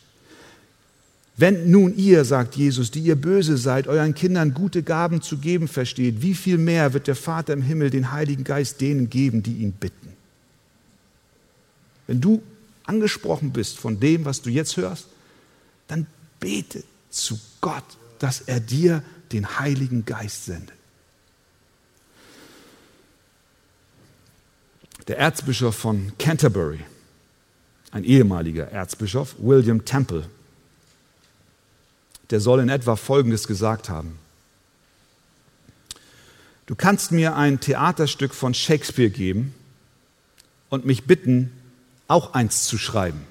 [1.38, 5.68] Wenn nun ihr, sagt Jesus, die ihr böse seid, euren Kindern gute Gaben zu geben
[5.68, 9.58] versteht, wie viel mehr wird der Vater im Himmel den Heiligen Geist denen geben, die
[9.58, 10.12] ihn bitten?
[12.08, 12.42] Wenn du
[12.82, 15.06] angesprochen bist von dem, was du jetzt hörst,
[15.86, 16.08] dann
[16.40, 17.84] bete zu Gott,
[18.18, 20.74] dass er dir den Heiligen Geist sendet.
[25.06, 26.80] Der Erzbischof von Canterbury,
[27.92, 30.28] ein ehemaliger Erzbischof, William Temple,
[32.30, 34.18] der soll in etwa Folgendes gesagt haben.
[36.66, 39.54] Du kannst mir ein Theaterstück von Shakespeare geben
[40.68, 41.50] und mich bitten,
[42.08, 43.22] auch eins zu schreiben.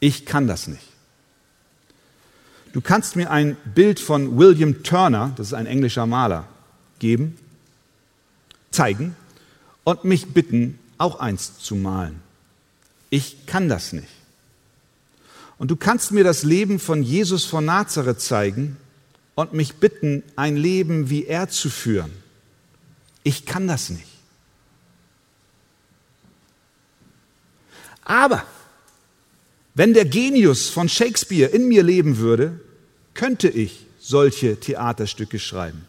[0.00, 0.82] Ich kann das nicht.
[2.72, 6.46] Du kannst mir ein Bild von William Turner, das ist ein englischer Maler,
[6.98, 7.38] geben,
[8.70, 9.16] zeigen
[9.84, 12.20] und mich bitten, auch eins zu malen.
[13.08, 14.08] Ich kann das nicht.
[15.58, 18.76] Und du kannst mir das Leben von Jesus von Nazareth zeigen
[19.34, 22.12] und mich bitten, ein Leben wie er zu führen.
[23.22, 24.06] Ich kann das nicht.
[28.04, 28.44] Aber
[29.74, 32.60] wenn der Genius von Shakespeare in mir leben würde,
[33.14, 35.86] könnte ich solche Theaterstücke schreiben.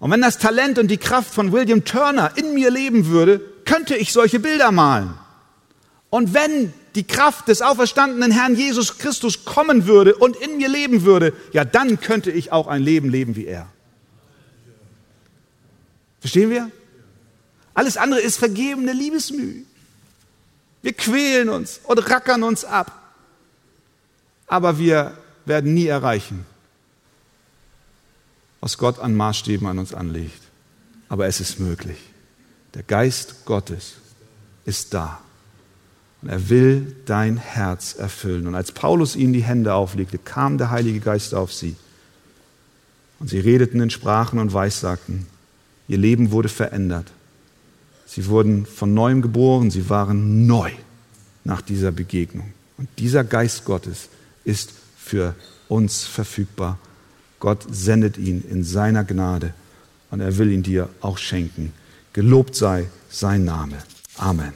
[0.00, 3.94] Und wenn das Talent und die Kraft von William Turner in mir leben würde, könnte
[3.94, 5.14] ich solche Bilder malen.
[6.10, 11.04] Und wenn die Kraft des auferstandenen Herrn Jesus Christus kommen würde und in mir leben
[11.04, 13.68] würde, ja, dann könnte ich auch ein Leben leben wie er.
[16.20, 16.70] Verstehen wir?
[17.74, 19.64] Alles andere ist vergebene Liebesmüh.
[20.82, 22.98] Wir quälen uns und rackern uns ab.
[24.46, 25.16] Aber wir
[25.46, 26.44] werden nie erreichen,
[28.60, 30.40] was Gott an Maßstäben an uns anlegt.
[31.08, 31.98] Aber es ist möglich.
[32.74, 33.94] Der Geist Gottes
[34.64, 35.20] ist da.
[36.22, 38.46] Und er will dein Herz erfüllen.
[38.46, 41.76] Und als Paulus ihnen die Hände auflegte, kam der Heilige Geist auf sie.
[43.18, 45.26] Und sie redeten in Sprachen und Weissagten.
[45.88, 47.10] Ihr Leben wurde verändert.
[48.06, 49.70] Sie wurden von neuem geboren.
[49.70, 50.70] Sie waren neu
[51.44, 52.52] nach dieser Begegnung.
[52.78, 54.08] Und dieser Geist Gottes
[54.44, 55.34] ist für
[55.68, 56.78] uns verfügbar.
[57.40, 59.54] Gott sendet ihn in seiner Gnade
[60.10, 61.72] und er will ihn dir auch schenken.
[62.12, 63.78] Gelobt sei sein Name.
[64.16, 64.52] Amen.